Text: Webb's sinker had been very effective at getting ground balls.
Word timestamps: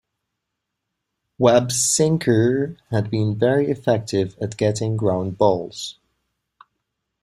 Webb's 1.37 1.79
sinker 1.79 2.75
had 2.89 3.11
been 3.11 3.37
very 3.37 3.67
effective 3.69 4.35
at 4.41 4.57
getting 4.57 4.97
ground 4.97 5.37
balls. 5.37 5.99